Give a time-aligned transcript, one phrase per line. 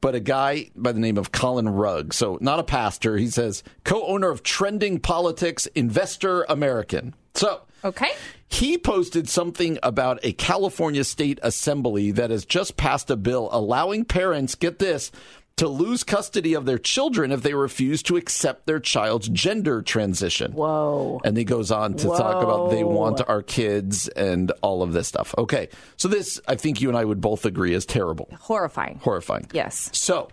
[0.00, 2.14] but a guy by the name of Colin Rugg.
[2.14, 3.16] So, not a pastor.
[3.16, 7.14] He says, co owner of Trending Politics, Investor American.
[7.34, 8.10] So, okay.
[8.48, 14.04] He posted something about a California state assembly that has just passed a bill allowing
[14.04, 15.12] parents, get this,
[15.56, 20.52] to lose custody of their children if they refuse to accept their child's gender transition.
[20.52, 21.20] Whoa.
[21.22, 22.16] And he goes on to Whoa.
[22.16, 25.34] talk about they want our kids and all of this stuff.
[25.36, 25.68] Okay.
[25.96, 28.30] So, this, I think you and I would both agree, is terrible.
[28.40, 29.00] Horrifying.
[29.02, 29.48] Horrifying.
[29.52, 29.90] Yes.
[29.92, 30.28] So,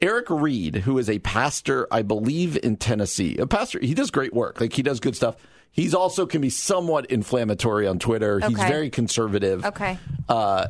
[0.00, 4.34] Eric Reed, who is a pastor, I believe, in Tennessee, a pastor, he does great
[4.34, 4.60] work.
[4.60, 5.36] Like, he does good stuff.
[5.70, 8.40] He's also can be somewhat inflammatory on Twitter.
[8.40, 9.64] He's very conservative.
[9.64, 9.98] Okay.
[10.28, 10.68] Uh,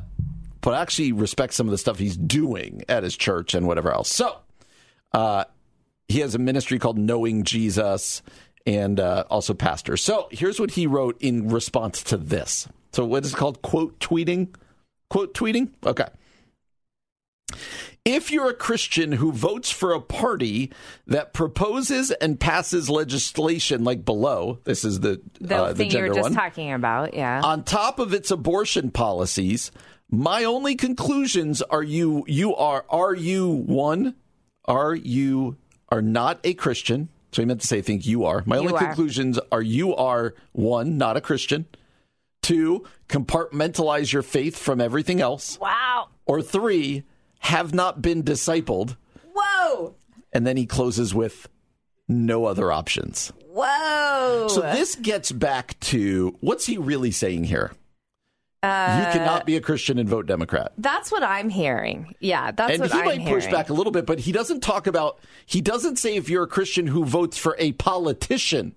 [0.69, 3.91] but I actually respect some of the stuff he's doing at his church and whatever
[3.91, 4.15] else.
[4.15, 4.37] So,
[5.15, 5.45] uh,
[6.09, 8.21] he has a ministry called Knowing Jesus
[8.67, 9.97] and uh, also pastor.
[9.97, 12.69] So, here's what he wrote in response to this.
[12.93, 13.63] So, what is it called?
[13.63, 14.55] Quote tweeting?
[15.09, 15.71] Quote tweeting?
[15.87, 16.05] Okay.
[18.05, 20.71] If you're a Christian who votes for a party
[21.07, 26.01] that proposes and passes legislation like below, this is the, The uh, the thing you
[26.03, 27.41] were just one, talking about, yeah.
[27.43, 29.71] on top of its abortion policies,
[30.11, 34.15] my only conclusions are you you are are you one
[34.65, 35.57] are you
[35.91, 37.09] are not a Christian.
[37.33, 38.43] So he meant to say, I think you are.
[38.47, 38.79] My You only are.
[38.79, 41.67] conclusions are you are one, not a Christian.
[42.43, 45.59] Two, compartmentalize your faith from everything else.
[45.61, 46.09] wow.
[46.25, 47.05] Or three,
[47.41, 48.97] have not been discipled.
[49.35, 49.95] Whoa.
[50.33, 51.49] And then he closes with
[52.09, 53.33] no other options.
[53.47, 54.47] Whoa.
[54.49, 57.73] So this gets back to what's he really saying here?
[58.63, 60.73] Uh, you cannot be a Christian and vote Democrat.
[60.79, 62.15] That's what I'm hearing.
[62.19, 63.35] Yeah, that's and what he I'm might hearing.
[63.43, 66.43] push back a little bit, but he doesn't talk about, he doesn't say if you're
[66.43, 68.75] a Christian who votes for a politician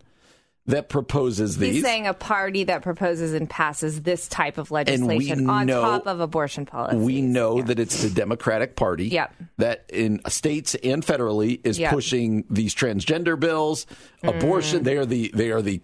[0.67, 1.75] that proposes these.
[1.77, 6.05] He's saying a party that proposes and passes this type of legislation on know- top
[6.05, 6.97] of abortion policy.
[6.97, 9.33] we know that it's the Democratic Party Yep.
[9.57, 11.91] that in states and federally is Yep.
[11.91, 13.87] pushing these transgender bills,
[14.23, 14.37] Mm.
[14.37, 14.83] abortion.
[14.83, 15.81] They are the they are the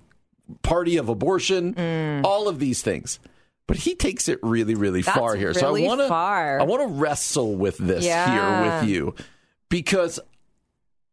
[0.61, 1.73] party of abortion.
[1.73, 2.23] Mm.
[2.23, 3.19] All of these things.
[3.67, 5.53] But he takes it really, really That's far here.
[5.53, 6.13] so I want to.
[6.13, 8.31] I want to wrestle with this Yeah.
[8.63, 9.13] here with you
[9.69, 10.19] because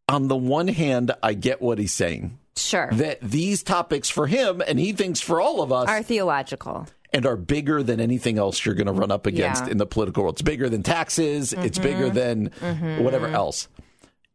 [0.08, 2.38] on the one hand, I get what he's saying.
[2.56, 2.88] Sure.
[2.92, 6.86] That these topics for him and he thinks for all of us Are theological.
[7.12, 9.64] and are bigger than anything else you're going to run up against Yeah.
[9.64, 9.72] Mm-hmm.
[9.72, 10.36] in the political world.
[10.36, 12.52] It's bigger than taxes, it's bigger than
[13.00, 13.66] whatever else.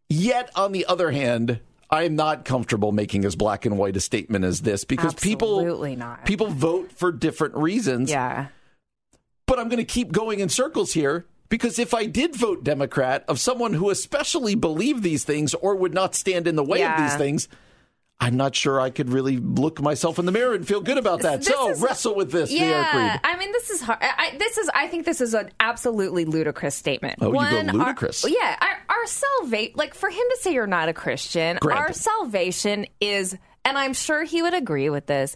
[0.10, 1.60] Yet, on the other hand,
[1.92, 5.90] I am not comfortable making as black and white a statement as this because Absolutely
[5.96, 6.26] people not.
[6.26, 8.10] people vote for different reasons.
[8.12, 8.48] Yeah.
[9.46, 13.26] But I'm going to keep going in circles here because if I did vote Democrat
[13.28, 16.94] of someone who especially believed these things or would not stand in the way Yeah.
[17.04, 17.48] of these things,
[18.22, 21.22] I'm not sure I could really look myself in the mirror and feel good about
[21.22, 21.40] that.
[21.40, 23.18] This so is- wrestle with this, Yeah.
[23.24, 23.98] I mean, this is hard.
[24.02, 24.70] I, this is.
[24.76, 27.16] I think this is an absolutely ludicrous statement.
[27.22, 28.26] Oh, you go One, our- ludicrous.
[28.28, 29.74] yeah, our, our salvation.
[29.76, 31.82] Like for him to say you're not a Christian, Granted.
[31.82, 35.36] our salvation is, and I'm sure he would agree with this.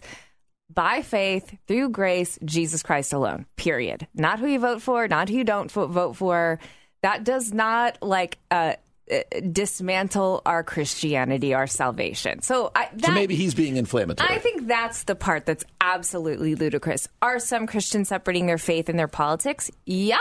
[0.72, 3.46] By faith, through grace, Jesus Christ alone.
[3.56, 4.08] Period.
[4.14, 6.58] Not who you vote for, not who you don't vote for.
[7.02, 8.74] That does not like uh,
[9.12, 9.18] uh,
[9.52, 12.40] dismantle our Christianity, our salvation.
[12.40, 14.28] So, I, that, So maybe he's being inflammatory.
[14.30, 17.06] I think that's the part that's absolutely ludicrous.
[17.20, 19.70] Are some Christians separating their faith and their politics?
[19.84, 20.18] Yeah,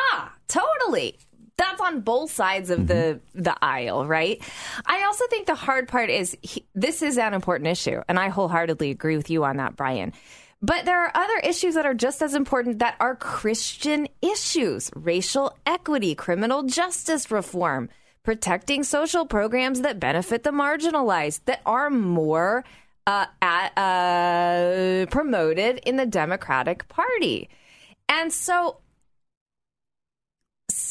[0.49, 1.17] totally.
[1.55, 4.41] That's on both sides of the the aisle, right?
[4.85, 8.29] I also think the hard part is he, this is an important issue, and I
[8.29, 10.13] wholeheartedly agree with you on that, Brian.
[10.61, 15.55] But there are other issues that are just as important that are Christian issues: racial
[15.65, 17.89] equity, criminal justice reform,
[18.23, 22.63] protecting social programs that benefit the marginalized, that are more
[23.05, 27.49] uh, at, uh, promoted in the Democratic Party.
[28.09, 28.77] And so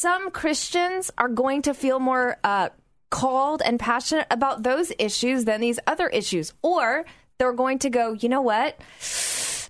[0.03, 2.71] some Christians are going to feel more uh,
[3.11, 6.53] called and passionate about those issues than these other issues.
[6.61, 7.05] Or
[7.39, 8.81] they're going to go, you know what?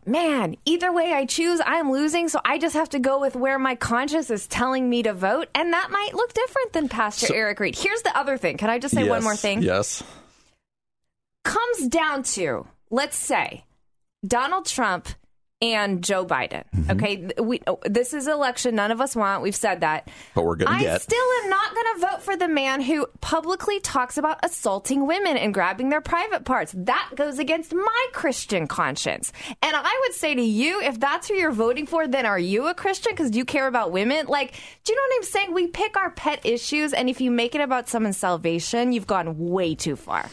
[0.06, 3.58] Man, either way I choose, I'm losing, so I just have to go with where
[3.58, 5.48] my conscience is telling me to vote.
[5.54, 7.76] And that might look different than Pastor Eric Reed.
[7.76, 8.56] Here's the other thing.
[8.56, 9.60] Can I just say one more thing?
[9.60, 10.02] Yes.
[11.44, 13.64] comes down to let's say
[14.26, 15.10] Donald Trump
[15.62, 16.64] and Joe Biden.
[16.74, 16.90] Mm-hmm.
[16.90, 19.42] Okay, we this is election none of us want.
[19.42, 20.88] We've said that, But we're gonna get.
[20.90, 21.02] I get.
[21.02, 25.36] still am not going to vote for the man who publicly talks about assaulting women
[25.36, 26.74] and grabbing their private parts.
[26.76, 29.32] That goes against my Christian conscience.
[29.62, 32.66] And I would say to you, if that's who you're voting for, then are you
[32.66, 34.26] a Christian because do you care about women?
[34.26, 34.52] Like,
[34.84, 35.54] do you know what I'm saying?
[35.54, 39.38] We pick our pet issues, and if you make it about someone's salvation, you've gone
[39.38, 40.28] way too far.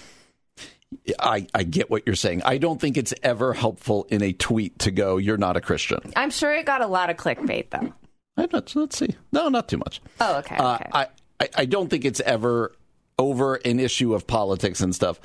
[1.19, 2.41] I, I get what you're saying.
[2.44, 6.00] I don't think it's ever helpful in a tweet to go, "You're not a Christian."
[6.15, 7.94] I'm sure it got a lot of clickbait though.
[8.38, 9.15] I'm not, let's see.
[9.31, 10.01] No, not too much.
[10.21, 10.56] Oh, okay.
[10.56, 10.89] Uh, okay.
[10.94, 11.07] I,
[11.41, 12.74] I, I don't think it's ever
[13.18, 15.19] over an issue of politics and stuff.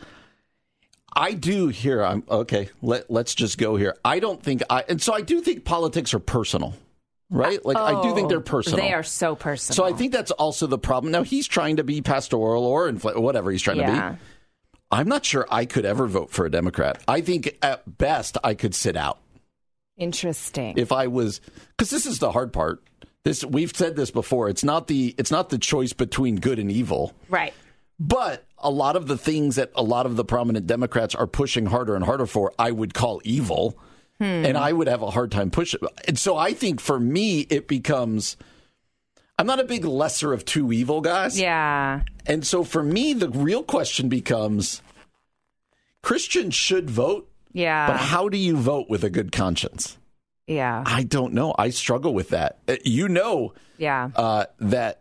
[1.16, 2.02] I do here.
[2.02, 2.69] I'm okay.
[2.82, 3.96] Let let's just go here.
[4.05, 6.75] I don't think I, and so I do think politics are personal,
[7.31, 7.64] right?
[7.64, 8.81] Like I do think they're personal.
[8.81, 9.76] Oh, They are so personal.
[9.76, 11.12] So I think that's also the problem.
[11.12, 14.19] Now he's trying to be pastoral or infl- whatever he's trying to be.
[14.94, 17.02] I'm not sure I could ever vote for a Democrat.
[17.08, 19.19] I think at best I could sit out
[19.96, 20.79] interesting.
[20.79, 22.81] if I was because this is the hard part.
[23.25, 24.49] This we've said this before.
[24.49, 27.52] It's not the it's not the choice between good and evil, right.
[27.99, 31.67] but a lot of the things that a lot of the prominent Democrats are pushing
[31.67, 33.76] harder and harder for, I would call evil,
[34.19, 34.25] hmm.
[34.25, 35.81] and I would have a hard time pushing.
[36.06, 38.37] And so I think for me, it becomes.
[39.37, 41.41] I'm not a big lesser of two evil guys.
[41.41, 42.02] Yeah.
[42.25, 44.81] And so for me, the real question becomes
[46.04, 47.86] Christians should vote, Yeah.
[47.88, 49.96] but how do you vote with a good conscience?
[50.46, 50.82] yeah.
[50.84, 51.54] I don't know.
[51.58, 52.58] I struggle with that.
[52.68, 54.10] Uh, You know Yeah.
[54.14, 55.00] uh, that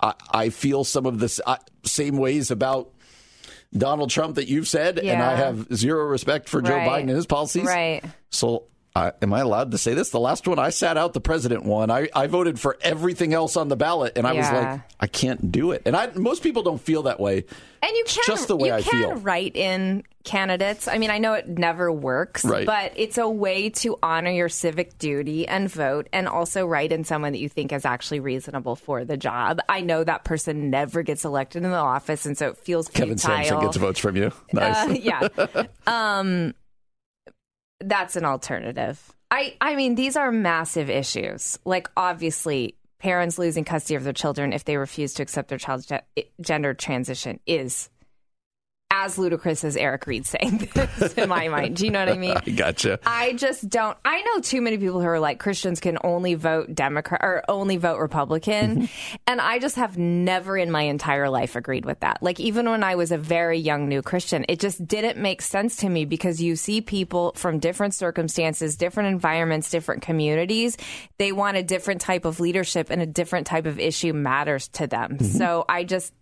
[0.00, 2.92] I, I feel some of the uh, same ways about
[3.76, 6.88] Donald Trump that you've said, and I have zero respect for Joe Right.
[6.88, 7.64] Biden and his policies.
[7.66, 8.04] Right.
[8.30, 8.64] So,
[8.96, 10.08] uh, am I allowed to say this?
[10.08, 11.90] The last one I sat out the president one.
[11.90, 15.52] I, I voted for everything else on the ballot, and I was like, I can't
[15.52, 15.82] do it.
[15.84, 17.44] And I most people don't feel that way.
[17.82, 19.14] And you can just the way you I can feel.
[19.16, 20.88] write in candidates.
[20.88, 22.66] I mean, I know it never works, Right.
[22.66, 27.04] but it's a way to honor your civic duty and vote, and also write in
[27.04, 29.60] someone that you think is actually reasonable for the job.
[29.68, 33.18] I know that person never gets elected in the office, and so it feels Kevin
[33.18, 33.36] futile.
[33.44, 34.32] Sampson gets votes from you.
[34.54, 34.88] Nice.
[34.88, 34.92] Uh,
[35.46, 35.66] yeah.
[35.86, 36.54] Um,
[37.80, 39.12] that's an alternative.
[39.30, 41.58] I, I mean, these are massive issues.
[41.64, 45.86] Like, obviously, parents losing custody of their children if they refuse to accept their child's
[45.86, 47.90] ge- gender transition is
[48.90, 51.76] as ludicrous as Eric Reed saying this in my mind.
[51.76, 52.36] Do you know what I mean?
[52.46, 52.98] I gotcha.
[53.04, 53.96] I just don't.
[54.04, 57.76] I know too many people who are like Christians can only vote Democrat or only
[57.76, 59.16] vote Republican, mm-hmm.
[59.26, 62.22] and I just have never in my entire life agreed with that.
[62.22, 65.76] Like even when I was a very young new Christian, it just didn't make sense
[65.76, 70.76] to me because you see people from different circumstances, different environments, different communities.
[71.18, 74.86] They want a different type of leadership, and a different type of issue matters to
[74.86, 75.18] them.
[75.18, 75.38] Mm-hmm.
[75.38, 76.12] So I just.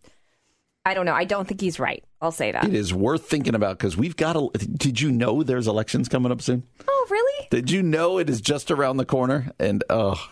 [0.87, 1.15] I don't know.
[1.15, 2.05] I don't think he's right.
[2.21, 2.65] I'll say that.
[2.65, 4.49] It is worth thinking about because we've got a.
[4.59, 6.65] Did you know there's elections coming up soon?
[6.87, 7.49] Oh, really?
[7.51, 9.51] Did you know it is just around the corner?
[9.59, 10.23] And oh,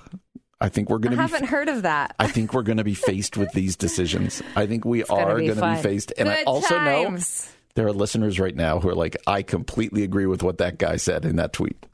[0.60, 1.22] I think we're going to be.
[1.22, 2.14] haven't heard of that.
[2.18, 4.42] I think we're going to be faced with these decisions.
[4.54, 6.12] I think we gonna are going to be faced.
[6.18, 7.46] And I also times.
[7.46, 10.78] know there are listeners right now who are like, I completely agree with what that
[10.78, 11.86] guy said in that tweet.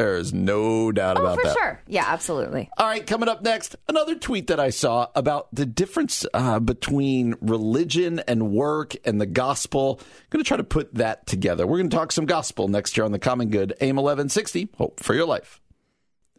[0.00, 1.52] There is no doubt Oh, about for that.
[1.58, 1.80] sure.
[1.86, 2.70] Yeah, absolutely.
[2.78, 7.34] All right, coming up next, another tweet that I saw about the difference uh, between
[7.42, 10.00] religion and work and the gospel.
[10.00, 11.66] I'm going to try to put that together.
[11.66, 14.70] We're going to talk some gospel next year on the Common Good, AM 1160.
[14.78, 15.60] Hope for your life.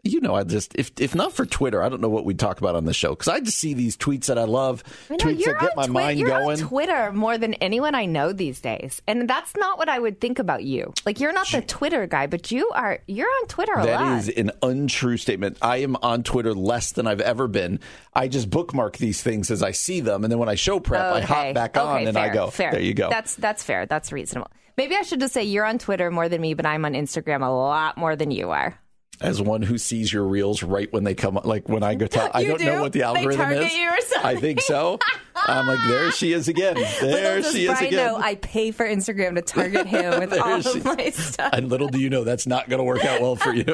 [0.03, 2.59] You know, I just if if not for Twitter, I don't know what we'd talk
[2.59, 5.25] about on the show because I just see these tweets that I love, I know,
[5.25, 6.59] tweets that get my Twi- mind you're going.
[6.61, 10.19] on Twitter more than anyone I know these days, and that's not what I would
[10.19, 10.91] think about you.
[11.05, 12.99] Like you're not the Twitter guy, but you are.
[13.05, 13.85] You're on Twitter a lot.
[13.85, 15.57] That is an untrue statement.
[15.61, 17.79] I am on Twitter less than I've ever been.
[18.15, 21.13] I just bookmark these things as I see them, and then when I show prep,
[21.13, 22.71] I hop back on Okay, and I go, fair.
[22.71, 23.85] "There you go." That's that's fair.
[23.85, 24.49] That's reasonable.
[24.77, 27.45] Maybe I should just say you're on Twitter more than me, but I'm on Instagram
[27.45, 28.79] a lot more than you are.
[29.21, 32.07] As one who sees your reels right when they come up, like when I go
[32.07, 32.65] tell, I don't do?
[32.65, 33.73] know what the algorithm is.
[33.73, 34.25] you or something?
[34.25, 34.99] I think so.
[35.35, 36.75] I'm like, there she is again.
[37.01, 38.05] There she is Brian again.
[38.07, 41.51] know I pay for Instagram to target him with all she- of my stuff.
[41.53, 43.65] and little do you know that's not going to work out well for you.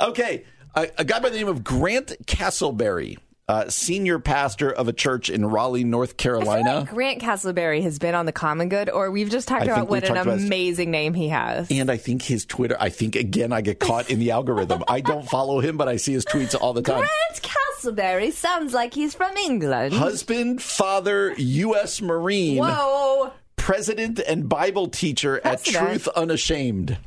[0.00, 3.16] okay, a, a guy by the name of Grant Castleberry,
[3.48, 6.80] uh, senior pastor of a church in Raleigh, North Carolina.
[6.80, 9.88] like Grant Castleberry has been on the Common Good, or we've just talked I about
[9.88, 11.70] what an amazing name he has.
[11.70, 14.84] and I think his Twitter, I think again, I get caught in the algorithm.
[14.86, 16.98] I don't follow him, but I see his tweets all the time.
[16.98, 19.94] Grant Castleberry sounds like he's from England.
[19.94, 22.02] Husband, father, U.S.
[22.02, 22.58] Marine.
[22.58, 23.32] Whoa.
[23.56, 26.98] president and Bible teacher at Truth Unashamed.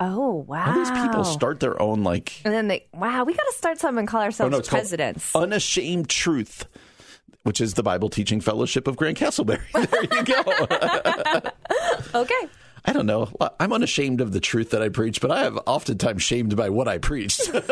[0.00, 0.66] Oh, wow.
[0.66, 3.78] All these people start their own like And then they, wow, we got to start
[3.78, 5.34] something and call oh ourselves no, it's presidents.
[5.34, 6.66] Unashamed Truth,
[7.44, 9.62] which is the Bible teaching fellowship of Grant Castleberry.
[9.72, 10.24] There you
[12.12, 12.20] go.
[12.20, 12.48] okay.
[12.84, 13.28] I don't know.
[13.60, 16.88] I'm unashamed of the truth that I preach, but I have oftentimes shamed by what
[16.88, 17.52] I preached.
[17.52, 17.62] Go,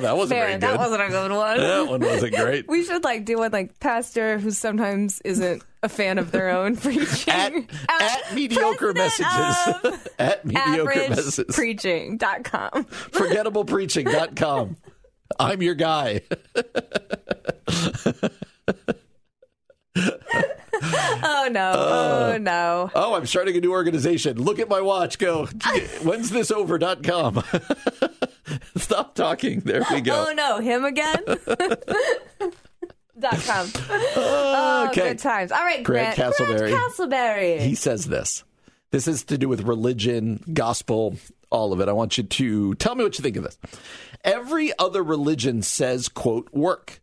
[0.00, 0.62] that wasn't very good.
[0.62, 1.58] that wasn't a good one.
[1.58, 2.66] that one wasn't great.
[2.68, 6.76] We should like do one like pastor who sometimes isn't a fan of their own
[6.78, 7.32] preaching.
[7.32, 7.52] At,
[7.88, 10.08] at mediocre president messages.
[10.18, 11.38] at mediocre messages.
[11.46, 12.84] averagepreaching.com.
[12.84, 14.76] Forgettablepreaching.com.
[15.38, 16.22] I'm your guy.
[21.24, 21.70] Oh no.
[21.70, 22.90] Uh, oh no.
[22.94, 24.40] Oh, I'm starting a new organization.
[24.42, 25.18] Look at my watch.
[25.18, 25.46] Go.
[26.02, 27.42] When's this over.com.
[28.76, 29.60] Stop talking.
[29.60, 30.26] There we go.
[30.28, 31.22] Oh no, him again?
[33.18, 33.70] Dot com.
[33.90, 35.08] Oh, oh, okay.
[35.10, 35.50] good times.
[35.52, 36.70] All right, Grant Grant, Castleberry.
[36.70, 37.60] Grant Castleberry.
[37.60, 38.44] He says this.
[38.90, 41.16] This is to do with religion, gospel,
[41.50, 41.88] all of it.
[41.88, 43.58] I want you to tell me what you think of this.
[44.24, 47.00] Every other religion says, quote, work.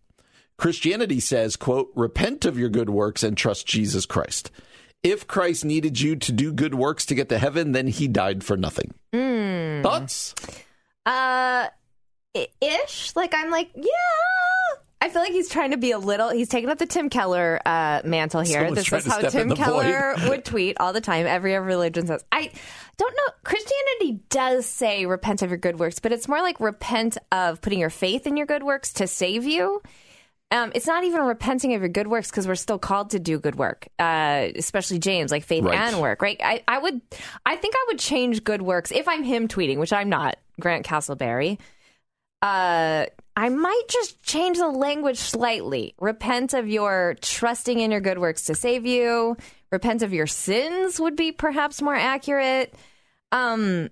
[0.58, 4.52] Christianity says, quote, repent of your good works and trust Jesus Christ.
[5.04, 8.44] If Christ needed you to do good works to get to heaven, then he died
[8.44, 8.94] for nothing.
[9.14, 9.82] Hmm.
[9.84, 10.34] Thoughts?
[11.06, 11.68] Uh,
[12.34, 13.16] ish.
[13.16, 13.86] Like I'm like, yeah.
[15.02, 16.32] I feel like he's trying to be a little.
[16.32, 18.62] He's taking up the Tim Keller uh, mantle here.
[18.66, 20.30] Someone's this is how Tim Keller void.
[20.30, 21.28] would tweet all the time.
[21.28, 22.26] Every religion says.
[22.32, 22.50] I
[22.98, 23.34] don't know.
[23.44, 27.78] Christianity does say repent of your good works, but it's more like repent of putting
[27.78, 29.84] your faith in your good works to save you.
[30.52, 33.40] Um, it's not even repenting of your good works because we're still called to do
[33.40, 35.76] good work, uh, especially James, like faith Right.
[35.76, 36.40] and work, right?
[36.42, 37.02] I, I would,
[37.46, 40.86] I think I would change good works if I'm him tweeting, which I'm not, Grant
[40.86, 41.58] Castleberry.
[42.42, 45.96] Uh, I might just change the language slightly.
[46.00, 49.36] Repent of your trusting in your good works to save you.
[49.72, 52.74] Repent of your sins would be perhaps more accurate.
[53.32, 53.90] Um,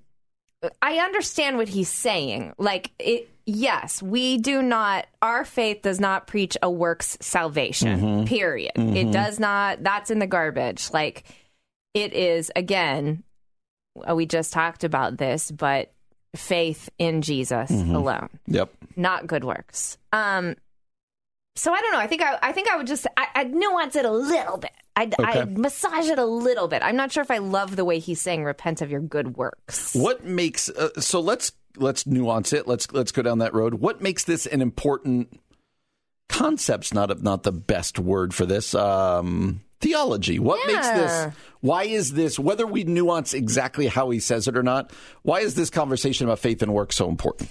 [0.81, 2.53] I understand what he's saying.
[2.57, 8.25] Like it yes, we do not our faith does not preach a works salvation.
[8.25, 8.71] Period.
[8.75, 10.91] It does not that's in the garbage.
[10.91, 11.23] Like
[11.93, 13.23] it is again
[14.09, 15.93] uh, we just talked about this, but
[16.35, 18.71] faith in Jesus alone, Yep.
[18.95, 19.97] not good works.
[20.11, 20.55] Um
[21.55, 21.99] so I don't know.
[21.99, 24.71] I think I, I think I would just I, I'd nuance it a little bit.
[24.95, 25.39] I'd, Okay.
[25.41, 26.81] I'd massage it a little bit.
[26.83, 29.93] I'm not sure if I love the way he's saying repent of your good works.
[29.95, 32.67] What makes uh, so let's let's nuance it.
[32.67, 33.75] Let's let's go down that road.
[33.75, 35.39] What makes this an important
[36.29, 38.73] concept's not not the best word for this.
[38.73, 40.39] Um, theology.
[40.39, 41.33] What makes this?
[41.59, 42.39] Why is this?
[42.39, 46.39] Whether we nuance exactly how he says it or not, why is this conversation about
[46.39, 47.49] faith and work so important?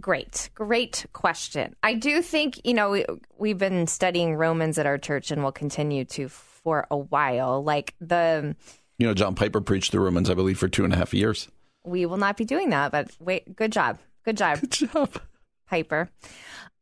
[0.00, 1.74] Great, great question.
[1.82, 3.04] I do think, you know, we,
[3.36, 7.64] we've been studying Romans at our church and will continue to for a while.
[7.64, 8.54] Like the,
[8.98, 11.48] You know, John Piper preached the Romans, I believe, for two and a half years.
[11.88, 13.98] We will not be doing that, but wait, good job.
[14.24, 15.20] Good job, Good job.
[15.68, 16.10] Piper.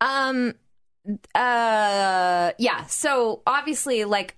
[0.01, 0.55] Um,
[1.35, 2.87] uh, yeah.
[2.87, 4.37] So obviously, like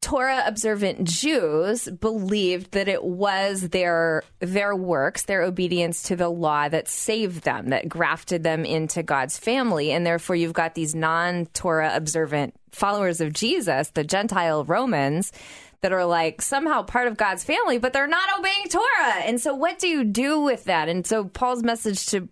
[0.00, 6.68] Torah observant Jews believed that it was their their works, their obedience to the law
[6.68, 11.92] that saved them, that grafted them into God's family, and therefore you've got these non-Torah
[11.94, 15.32] observant followers of Jesus, the Gentile Romans.
[15.80, 19.22] That are like somehow part of God's family, but they're not obeying Torah.
[19.22, 20.88] And so, what do you do with that?
[20.88, 22.28] And so, Paul's message to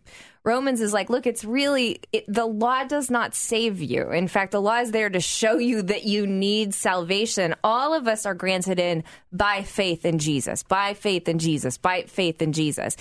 [0.46, 4.12] Romans is like, look, it's really, it, the law does not save you.
[4.12, 7.56] In fact, the law is there to show you that you need salvation.
[7.64, 12.02] All of us are granted in by faith in Jesus, by faith in Jesus, by
[12.02, 12.96] faith in Jesus.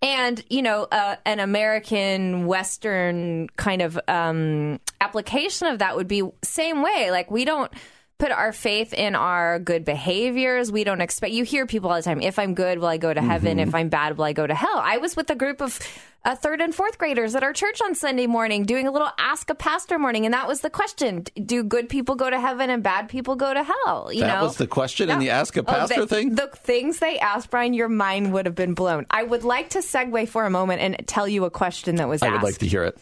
[0.00, 6.22] And, you know, uh, an American Western kind of um, application of that would be
[6.42, 7.10] same way.
[7.10, 7.70] Like, we don't
[8.18, 10.72] put our faith in our good behaviors.
[10.72, 13.14] We don't expect, you hear people all the time, if I'm good, will I go
[13.14, 13.60] to heaven?
[13.60, 14.76] If I'm bad, will I go to hell?
[14.82, 15.78] I was with a group of
[16.24, 19.50] uh, third and fourth graders at our church on Sunday morning doing a little Ask
[19.50, 20.24] a Pastor morning.
[20.24, 23.54] And that was the question Do good people go to heaven and bad people go
[23.54, 24.10] to hell?
[24.12, 24.44] You That know?
[24.46, 26.34] was the question in the Ask a Oh, Pastor the, thing?
[26.34, 29.06] The things they asked, Brian, your mind would have been blown.
[29.10, 32.20] I would like to segue for a moment and tell you a question that was
[32.22, 32.32] I asked.
[32.32, 32.98] I would like to hear it.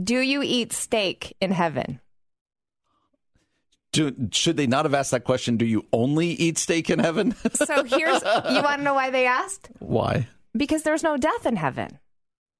[0.00, 1.98] Do you eat steak in heaven?
[3.96, 5.56] Do, should they not have asked that question?
[5.56, 7.34] Do you only eat steak in heaven?
[7.54, 9.70] So here's, you want to know why they asked?
[9.78, 10.28] Why?
[10.56, 11.98] Because there's no death in heaven.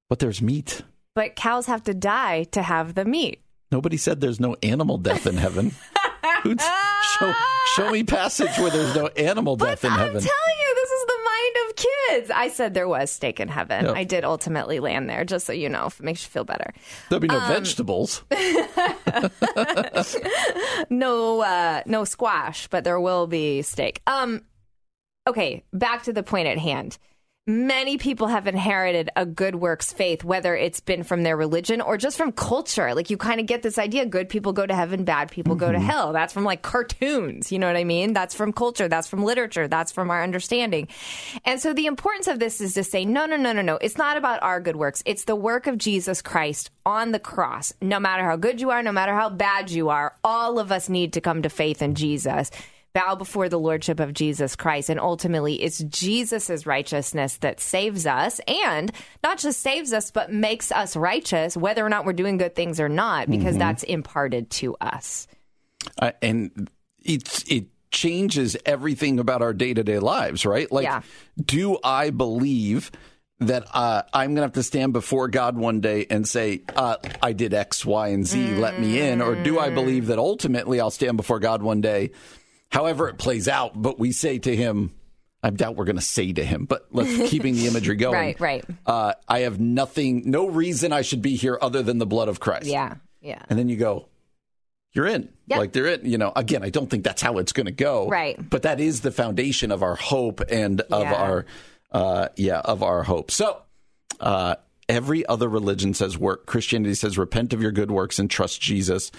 [0.09, 0.81] But there's meat.
[1.15, 3.41] But cows have to die to have the meat.
[3.71, 5.73] Nobody said there's no animal death in heaven.
[7.19, 7.33] Show,
[7.75, 10.21] show me passage where there's no animal death in I'm heaven.
[10.21, 12.29] telling you, this is the mind of kids.
[12.33, 13.85] I said there was steak in heaven.
[13.85, 13.95] Yep.
[13.95, 16.73] I did ultimately land there, just so you know, if it makes you feel better.
[17.09, 18.23] There'll be no Um, vegetables.
[20.89, 24.01] No, uh, no squash, but there will be steak.
[24.07, 24.41] Um,
[25.27, 26.97] okay, back to the point at hand.
[27.47, 31.97] Many people have inherited a good works faith, whether it's been from their religion or
[31.97, 32.93] just from culture.
[32.93, 35.71] Like you kind of get this idea good people go to heaven, bad people go
[35.71, 35.87] to mm-hmm.
[35.87, 36.11] hell.
[36.11, 37.49] That's from like cartoons.
[37.49, 38.11] You know what I mean?
[38.11, 38.89] That's from culture.
[38.89, 39.69] That's from literature.
[39.69, 40.89] That's from our understanding.
[41.45, 43.77] And so the importance of this is to say, no, no, no, no, no.
[43.77, 45.01] It's not about our good works.
[45.05, 47.71] It's the work of Jesus Christ on the cross.
[47.81, 50.89] No matter how good you are, no matter how bad you are, all of us
[50.89, 52.51] need to come to faith in Jesus
[52.93, 54.89] bow before the lordship of Jesus Christ.
[54.89, 58.91] And ultimately, it's Jesus' righteousness that saves us and
[59.23, 62.79] not just saves us, but makes us righteous, whether or not we're doing good things
[62.79, 63.59] or not, because Mm-hmm.
[63.59, 65.27] that's imparted to us.
[65.99, 66.69] Uh, and
[67.03, 70.69] it's it changes everything about our day to day lives, right?
[70.71, 71.01] Like, Yeah.
[71.43, 72.91] do I believe
[73.39, 76.97] that uh, I'm going to have to stand before God one day and say, uh,
[77.21, 79.21] I did X, Y, and Z, let me in?
[79.21, 82.09] Or do I believe that ultimately I'll stand before God one day,
[82.69, 84.93] however it plays out, but we say to him,
[85.43, 88.13] I doubt we're going to say to him, but let's keeping the imagery going.
[88.15, 88.65] Right, right.
[88.85, 92.39] Uh, I have nothing, no reason I should be here other than the blood of
[92.39, 92.65] Christ.
[92.65, 93.41] Yeah, yeah.
[93.49, 94.07] And then you go,
[94.93, 95.29] you're in.
[95.47, 95.59] Yep.
[95.59, 96.09] Like they're in.
[96.09, 98.07] You know, again, I don't think that's how it's going to go.
[98.09, 98.37] Right.
[98.49, 101.13] But that is the foundation of our hope and of Yeah.
[101.13, 101.45] our,
[101.91, 103.29] uh, yeah, of our hope.
[103.31, 103.61] So,
[104.19, 104.55] uh,
[104.89, 106.45] every other religion says work.
[106.45, 109.11] Christianity says repent of your good works and trust Jesus.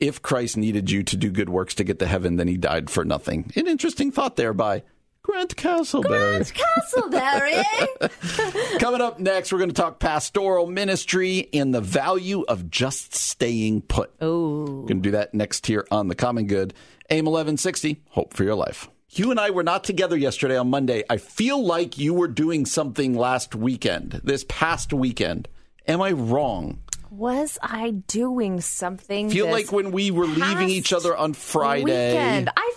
[0.00, 2.90] If Christ needed you to do good works to get to heaven, then he died
[2.90, 3.50] for nothing.
[3.56, 4.82] An interesting thought there by
[5.22, 6.04] Grant Castleberry.
[6.04, 8.78] Grant Castleberry.
[8.80, 13.82] Coming up next, we're going to talk pastoral ministry and the value of just staying
[13.82, 14.12] put.
[14.20, 16.74] We're going to do that next here on The Common Good.
[17.08, 18.90] AM 1160, Hope for Your Life.
[19.16, 21.04] You and I were not together yesterday on Monday.
[21.08, 25.46] I feel like you were doing something last weekend, this past weekend.
[25.86, 26.80] Am I wrong?
[27.10, 29.30] Was I doing something?
[29.30, 31.84] Feel like when we were leaving each other on Friday.
[31.84, 32.50] Weekend.
[32.56, 32.72] I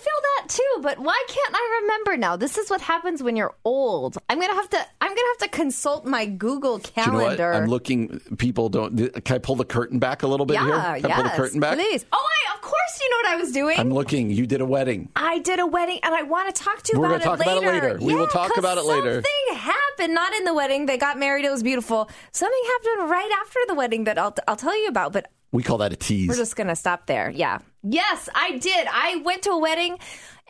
[0.48, 2.36] too, but why can't I remember now?
[2.36, 4.16] This is what happens when you're old.
[4.28, 4.78] I'm gonna have to.
[5.00, 7.52] I'm gonna have to consult my Google Do you know calendar.
[7.52, 8.20] I'm looking.
[8.38, 8.96] People don't.
[9.24, 10.74] Can I pull the curtain back a little bit yeah, here?
[10.74, 11.74] Can I yes, pull the curtain back?
[11.74, 12.04] please.
[12.12, 13.78] Oh, I of course you know what I was doing.
[13.78, 14.30] I'm looking.
[14.30, 15.08] You did a wedding.
[15.16, 17.46] I did a wedding, and I want to talk to you We're about, gonna talk
[17.46, 17.98] it about it later.
[18.00, 19.14] We will talk about it later.
[19.14, 20.86] Something happened, not in the wedding.
[20.86, 21.44] They got married.
[21.44, 22.08] It was beautiful.
[22.32, 25.12] Something happened right after the wedding that I'll I'll tell you about.
[25.12, 26.28] But We call that a tease.
[26.28, 27.30] we're just gonna stop there.
[27.30, 27.58] Yeah.
[27.82, 28.86] Yes, I did.
[28.90, 29.98] I went to a wedding.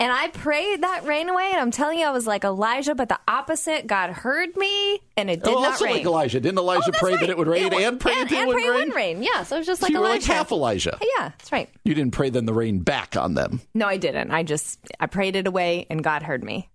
[0.01, 3.09] And I prayed that rain away, and I'm telling you, I was like Elijah, but
[3.09, 3.87] the opposite.
[3.89, 5.95] God heard me, and it did oh, not also rain.
[5.97, 6.39] like Elijah.
[6.39, 7.21] Didn't Elijah Oh, pray right.
[7.21, 8.73] that it would rain It wa- and pray and, that it and would rain?
[8.73, 9.23] would rain.
[9.25, 10.29] Yeah, so it was just So like you were Elijah.
[10.29, 10.99] like half Elijah.
[11.01, 11.69] Yeah, that's right.
[11.85, 13.61] You didn't pray then the rain back on them.
[13.75, 14.31] No, I didn't.
[14.31, 16.69] I just I prayed it away, and God heard me.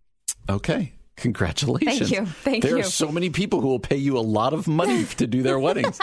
[0.50, 0.92] Okay.
[1.16, 2.00] Congratulations.
[2.00, 2.26] Thank you.
[2.26, 2.78] Thank there you.
[2.78, 5.44] There are so many people who will pay you a lot of money to do
[5.44, 6.00] their weddings.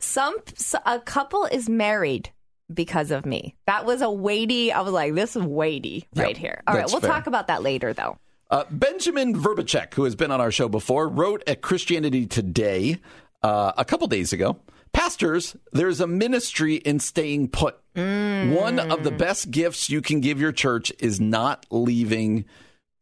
[0.00, 0.36] Some
[0.84, 2.30] a couple is married
[2.72, 3.54] because of me.
[3.66, 4.72] That was a weighty.
[4.72, 6.62] I was like, this is weighty right here.
[6.66, 7.10] All right, we'll fair.
[7.10, 8.18] talk about that later, though.
[8.50, 12.98] Uh, Benjamin Vrbicek, who has been on our show before, wrote at Christianity Today
[13.42, 14.58] uh, a couple days ago.
[14.92, 17.76] Pastors, there's a ministry in staying put.
[17.94, 22.44] One of the best gifts you can give your church is not leaving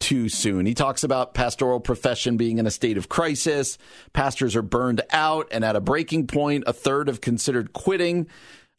[0.01, 0.67] too soon.
[0.67, 3.79] He talks about pastoral profession being in a state of crisis.
[4.13, 6.65] Pastors are burned out and at a breaking point.
[6.67, 8.29] A third have considered quitting.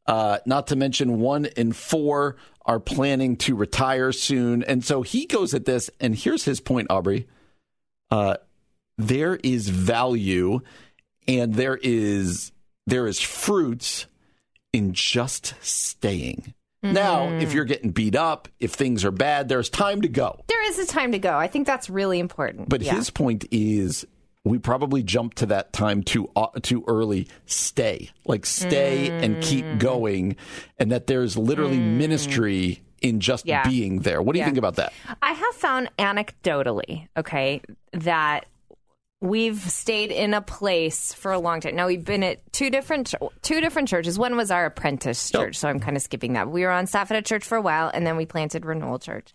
[0.05, 4.63] Uh, not to mention one in four are planning to retire soon.
[4.63, 7.27] And so he goes at this, and here's his point, Aubrey.
[8.11, 8.37] Uh,
[8.97, 10.59] there is value
[11.27, 12.51] and there is
[12.87, 14.07] there is fruits
[14.73, 16.53] in just staying.
[16.81, 20.43] Now, if you're getting beat up, if things are bad, there's time to go.
[20.47, 21.35] There is a time to go.
[21.37, 22.69] I think that's really important.
[22.69, 22.95] But Yeah.
[22.95, 24.07] his point is
[24.49, 27.27] we probably jumped to that time too uh, too early.
[27.45, 29.79] Stay, like stay and keep Mm.
[29.79, 30.35] going,
[30.77, 33.67] and that there's literally ministry in just Yeah.
[33.67, 34.21] being there.
[34.21, 34.47] What do you Yeah.
[34.47, 34.91] think about that?
[35.21, 37.61] I have found anecdotally, okay,
[37.93, 38.45] that
[39.21, 41.75] we've stayed in a place for a long time.
[41.75, 44.17] Now we've been at two different two different churches.
[44.17, 46.49] One was our apprentice church, so I'm kind of skipping that.
[46.49, 48.97] We were on staff at a church for a while, and then we planted Renewal
[48.99, 49.33] Church.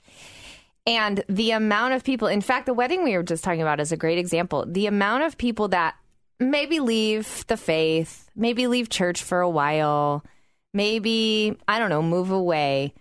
[0.86, 3.92] And the amount of people, in fact, the wedding we were just talking about is
[3.92, 4.66] a great example.
[4.68, 5.94] The amount of people that
[6.38, 10.24] maybe leave the faith, maybe leave church for a while,
[10.74, 12.92] maybe, I don't know, move away.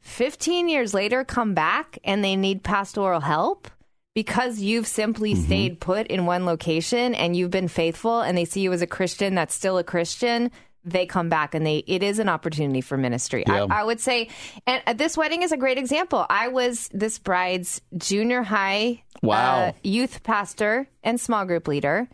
[0.00, 3.68] 15 years later come back and they need pastoral help
[4.14, 5.44] because you've simply Mm-hmm.
[5.44, 8.86] stayed put in one location and you've been faithful and they see you as a
[8.86, 10.50] Christian that's still a Christian
[10.84, 13.66] they come back and they it is an opportunity for ministry Yeah.
[13.70, 14.28] I, I would say
[14.66, 19.60] and uh, this wedding is a great example i was this bride's junior high Wow.
[19.68, 22.08] uh, youth pastor and small group leader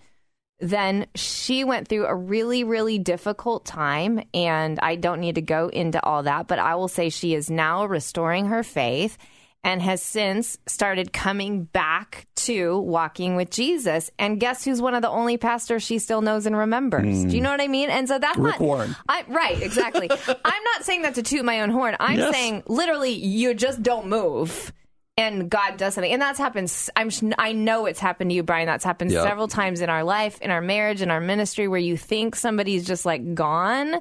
[0.58, 4.22] then she went through a really, really difficult time.
[4.32, 7.50] And I don't need to go into all that, but I will say she is
[7.50, 9.18] now restoring her faith
[9.66, 14.12] and has since started coming back to walking with Jesus.
[14.16, 17.24] And guess who's one of the only pastors she still knows and remembers?
[17.24, 17.42] Do you hmm.
[17.42, 17.90] know what I mean?
[17.90, 18.94] And so that's Rick not Warren.
[19.08, 20.08] I, right, exactly.
[20.28, 21.96] I'm not saying that to toot my own horn.
[21.98, 22.32] I'm Yes.
[22.32, 24.72] saying literally, you just don't move.
[25.18, 26.70] And God does something, and that's happened.
[26.94, 27.10] I'm.
[27.38, 28.66] I know it's happened to you, Brian.
[28.66, 29.22] That's happened Yep.
[29.22, 32.86] several times in our life, in our marriage, in our ministry, where you think somebody's
[32.86, 33.98] just like gone,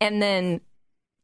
[0.00, 0.60] and then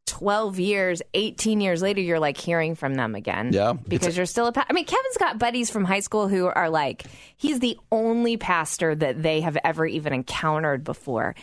[0.08, 3.52] 12 years, 18 years later, you're like hearing from them again.
[3.52, 3.74] Yeah.
[3.74, 6.70] Because you're still a pa- I mean, Kevin's got buddies from high school who are
[6.70, 7.04] like,
[7.36, 11.34] he's the only pastor that they have ever even encountered before.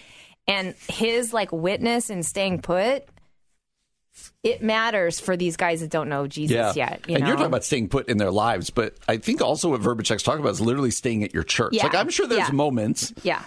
[0.48, 3.06] And his like witness and staying put,
[4.44, 7.02] it matters for these guys that don't know Jesus yet.
[7.08, 7.28] You and know?
[7.28, 10.40] you're talking about staying put in their lives, but I think also what Vrbicek's talking
[10.42, 11.74] about is literally staying at your church.
[11.74, 11.84] Yeah.
[11.84, 12.52] Like I'm sure there's Yeah.
[12.56, 13.44] moments yeah.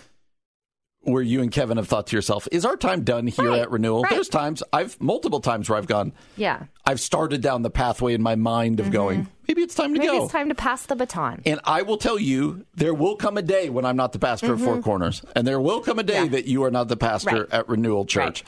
[1.02, 3.70] Where you and Kevin have thought to yourself, "Is our time done here Right, at
[3.70, 4.10] Renewal?" right.
[4.12, 6.64] There's times I've multiple times where I've gone, Yeah.
[6.84, 10.06] I've started down the pathway in my mind of going, maybe it's time to Mm-hmm.
[10.06, 10.24] Maybe go.
[10.24, 11.42] it's time to pass the baton.
[11.46, 14.52] And I will tell you, there will come a day when I'm not the pastor
[14.52, 16.24] of Four Corners, and there will come a day Mm-hmm.
[16.24, 16.30] Yeah.
[16.32, 17.52] that you are not the pastor Right.
[17.52, 18.44] at Renewal Church.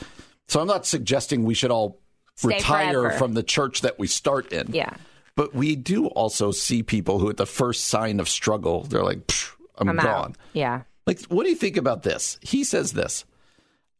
[0.48, 2.00] So I'm not suggesting we should all
[2.34, 3.18] Stay retire forever.
[3.18, 4.72] from the church that we start in.
[4.72, 4.94] Yeah.
[5.36, 9.30] But we do also see people who, at the first sign of struggle, they're like,
[9.78, 10.06] I'm, I'm gone.
[10.06, 10.36] out.
[10.52, 10.82] Yeah.
[11.06, 12.38] Like, what do you think about this?
[12.42, 13.24] He says this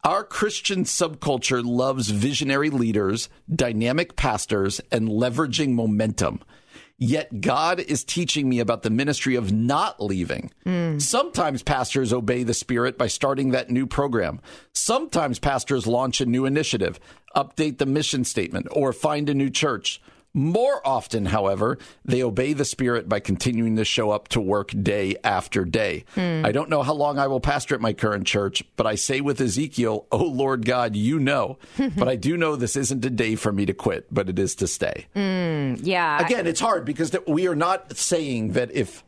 [0.05, 6.41] Our Christian subculture loves visionary leaders, dynamic pastors, and leveraging momentum.
[7.03, 10.51] Yet God is teaching me about the ministry of not leaving.
[10.67, 11.01] Mm.
[11.01, 14.39] Sometimes pastors obey the Spirit by starting that new program.
[14.75, 17.01] Sometimes pastors launch a new initiative,
[17.35, 20.03] update the mission statement, or find a new church.
[20.33, 25.17] More often, however, they obey the Spirit by continuing to show up to work day
[25.25, 26.05] after day.
[26.15, 26.43] Hmm.
[26.45, 29.21] I don't know how long I will pastor at my current church, but I say
[29.21, 31.59] with Ezekiel, Oh Lord God, you know.
[31.97, 34.55] but I do know this isn't a day for me to quit, but it is
[34.57, 35.07] to stay.
[35.15, 35.75] Hmm.
[35.85, 36.25] Yeah.
[36.25, 39.03] Again, it's hard because we are not saying that if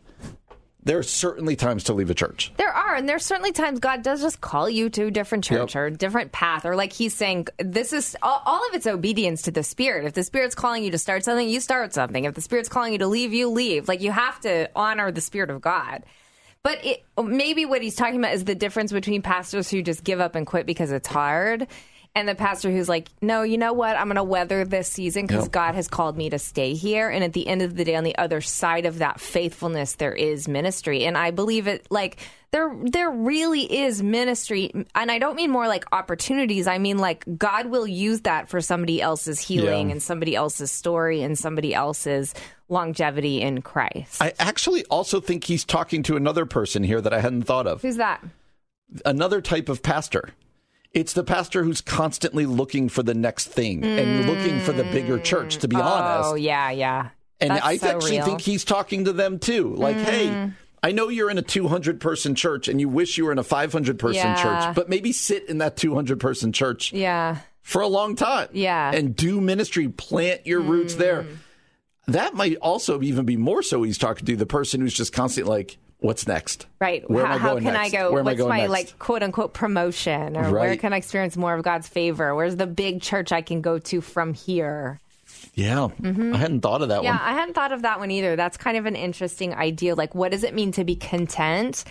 [0.84, 2.52] there are certainly times to leave a church.
[2.56, 5.74] There are, and there's certainly times God does just call you to a different church
[5.74, 5.80] Yep.
[5.80, 9.42] or a different path, or like He's saying, this is all, all of it's obedience
[9.42, 10.04] to the Spirit.
[10.06, 12.24] If the Spirit's calling you to start something, you start something.
[12.24, 13.88] If the Spirit's calling you to leave, you leave.
[13.88, 16.02] Like you have to honor the Spirit of God.
[16.64, 20.20] But it, maybe what he's talking about is the difference between pastors who just give
[20.20, 21.66] up and quit because it's hard.
[22.14, 23.96] And the pastor who's like, no, you know what?
[23.96, 25.52] I'm going to weather this season because Yep.
[25.52, 27.08] God has called me to stay here.
[27.08, 30.12] And at the end of the day, on the other side of that faithfulness, there
[30.12, 31.04] is ministry.
[31.04, 32.18] And I believe it like
[32.50, 34.70] there there really is ministry.
[34.94, 36.66] And I don't mean more like opportunities.
[36.66, 39.92] I mean like God will use that for somebody else's healing Yeah.
[39.92, 42.34] and somebody else's story and somebody else's
[42.68, 44.20] longevity in Christ.
[44.20, 47.80] I actually also think he's talking to another person here that I hadn't thought of.
[47.80, 48.22] Who's that?
[49.06, 50.28] Another type of pastor.
[50.94, 55.18] It's the pastor who's constantly looking for the next thing and looking for the bigger
[55.18, 55.80] church, to be mm.
[55.80, 56.30] oh, honest.
[56.32, 57.08] Oh yeah, yeah.
[57.40, 58.24] And That's I so actually real.
[58.26, 59.74] think he's talking to them too.
[59.74, 60.04] Like, mm.
[60.04, 60.50] hey,
[60.82, 63.44] I know you're in a 200 person church and you wish you were in a
[63.44, 64.42] 500 person Yeah.
[64.42, 67.38] church, but maybe sit in that 200 person church Yeah.
[67.62, 68.48] for a long time.
[68.52, 68.92] Yeah.
[68.92, 71.22] And do ministry, plant your roots there.
[71.22, 71.36] Mm.
[72.08, 75.50] That might also even be more so he's talking to the person who's just constantly
[75.56, 76.66] like, what's next?
[76.80, 77.08] Right.
[77.08, 77.94] Where how am I how going can next?
[77.94, 78.12] I go?
[78.12, 78.70] Where am I what's my next?
[78.70, 80.36] like quote unquote promotion?
[80.36, 82.34] Or where can I experience more of God's favor?
[82.34, 85.00] Where's the big church I can go to from here?
[85.54, 85.88] Yeah.
[86.02, 87.04] I hadn't thought of that Mm-hmm.
[87.04, 87.18] Yeah.
[87.20, 88.36] I hadn't thought of that one either.
[88.36, 89.94] That's kind of an interesting idea.
[89.94, 91.84] Like, what does it mean to be content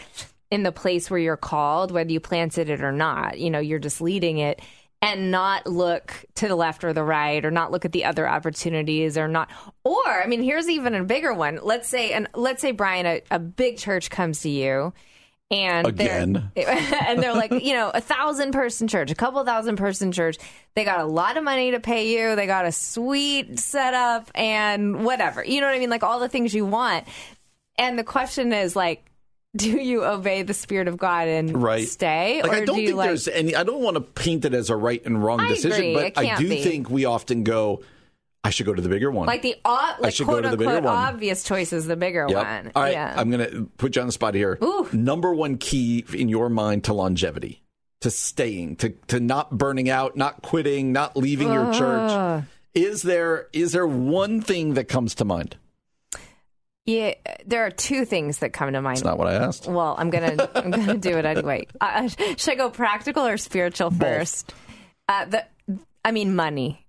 [0.50, 3.40] in the place where you're called, whether you planted it or not?
[3.40, 4.62] You know, you're just leading it
[5.02, 8.28] and not look to the left or the right or not look at the other
[8.28, 9.50] opportunities or not
[9.84, 13.22] or i mean here's even a bigger one let's say and let's say brian a,
[13.32, 14.94] a big church comes to you
[15.50, 16.50] and they're- Again.
[16.56, 20.38] and they're like, you know, a thousand person church, a couple thousand person church.
[20.76, 22.38] They got a lot of money to pay you.
[22.38, 25.44] They got a sweet setup and whatever.
[25.44, 25.90] You know what I mean?
[25.90, 27.06] Like all the things you want.
[27.78, 29.11] And the question is like,
[29.56, 31.88] do you obey the spirit of God and Right.
[31.88, 33.08] stay, Like or I don't do you think like?
[33.10, 33.56] there's any.
[33.56, 35.94] I don't want to paint it as a right and wrong I decision, agree.
[35.94, 36.64] but I do be.
[36.64, 37.82] think we often go.
[38.44, 39.28] I should go to the bigger one.
[39.28, 40.86] Like the o- like should go to the bigger one.
[40.88, 42.38] obvious choice is the bigger Yep.
[42.38, 42.72] one.
[42.76, 43.14] All right, yeah.
[43.16, 44.58] I'm going to put you on the spot here.
[44.64, 44.88] Ooh.
[44.94, 47.62] Number one key in your mind to longevity,
[48.00, 52.44] to staying, to to not burning out, not quitting, not leaving your church.
[52.74, 55.58] Is there is there one thing that comes to mind?
[56.86, 57.14] Yeah,
[57.46, 58.98] there are two things that come to mind.
[58.98, 59.68] It's not what I asked.
[59.68, 61.68] Well, I'm gonna I'm gonna do it anyway.
[61.82, 64.54] Uh, should I go practical or spiritual first?
[65.08, 65.46] Uh, the
[66.06, 66.86] I mean money.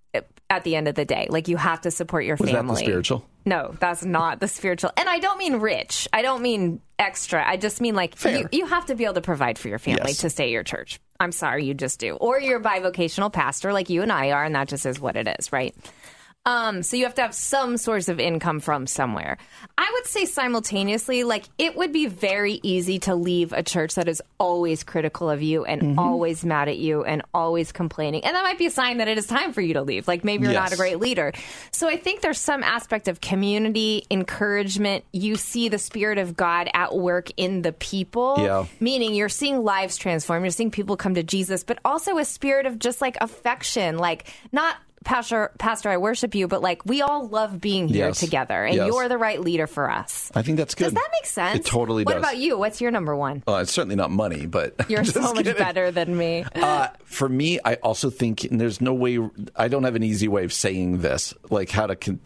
[0.50, 2.74] At the end of the day, like you have to support your Was that family.
[2.74, 3.26] the spiritual?
[3.46, 4.90] No, that's not the spiritual.
[4.98, 6.06] And I don't mean rich.
[6.12, 7.42] I don't mean extra.
[7.42, 8.40] I just mean like Fair.
[8.40, 10.18] you, you have to be able to provide for your family Yes.
[10.18, 11.00] to stay at your church.
[11.18, 12.16] I'm sorry, you just do.
[12.16, 15.16] Or you're a bivocational pastor like you and I are, and that just is what
[15.16, 15.74] it is, right?
[16.44, 19.38] Um, so you have to have some source of income from somewhere.
[19.78, 24.08] I would say simultaneously, like it would be very easy to leave a church that
[24.08, 25.98] is always critical of you and Mm-hmm.
[25.98, 28.24] always mad at you and always complaining.
[28.24, 30.08] And that might be a sign that it is time for you to leave.
[30.08, 31.32] Like maybe you're not a great leader.
[31.70, 35.04] So I think there's some aspect of community, encouragement.
[35.12, 38.36] You see the spirit of God at work in the people.
[38.38, 38.66] Yeah.
[38.80, 42.66] Meaning you're seeing lives transform, you're seeing people come to Jesus, but also a spirit
[42.66, 47.28] of just like affection, like not Pastor, Pastor, I worship you, but like we all
[47.28, 48.20] love being here Yes.
[48.20, 48.86] together, and Yes.
[48.86, 50.30] you're the right leader for us.
[50.34, 50.84] I think that's good.
[50.84, 51.58] Does that make sense?
[51.60, 52.22] It totally what does.
[52.22, 52.58] What about you?
[52.58, 53.42] What's your number one?
[53.48, 55.54] Uh, it's certainly not money, but You're so much kidding.
[55.56, 56.44] better than me.
[56.54, 59.18] Uh, for me, I also think, and there's no way,
[59.56, 62.20] I don't have an easy way of saying this, like how to con-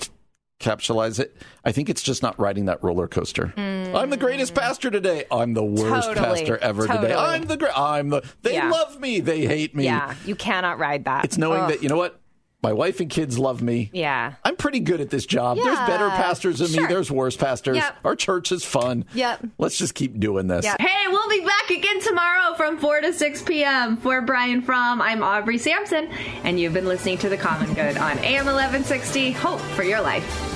[0.61, 1.37] capsulize it.
[1.65, 3.53] I think it's just not riding that roller coaster.
[3.57, 5.25] I'm the greatest pastor today.
[5.31, 6.15] I'm the worst Mm.
[6.15, 6.27] Totally.
[6.41, 7.15] pastor ever today.
[7.15, 7.73] I'm the great.
[7.79, 8.23] I'm the.
[8.43, 8.71] They Yeah.
[8.71, 9.21] love me.
[9.21, 9.85] They hate me.
[9.85, 11.25] yeah, you cannot ride that.
[11.25, 11.69] It's knowing Ugh.
[11.71, 12.19] that you know what.
[12.67, 13.91] My wife and kids love me.
[13.93, 14.33] Yeah.
[14.45, 15.57] I'm pretty good at this job.
[15.57, 16.89] There's better pastors than me.
[16.89, 17.77] There's worse pastors.
[17.77, 17.99] Yep.
[18.05, 19.05] Our church is fun.
[19.15, 19.47] Yep.
[19.57, 20.65] Let's just keep doing this.
[20.65, 20.81] Yep.
[20.81, 23.99] Hey, we'll be back again tomorrow from 4 to 6 p.m.
[23.99, 26.09] For Brian Fromm, I'm Aubrey Sampson,
[26.43, 29.31] and you've been listening to The Common Good on AM 1160.
[29.31, 30.56] Hope for your life.